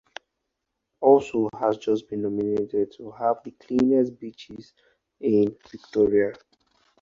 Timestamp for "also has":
1.03-1.77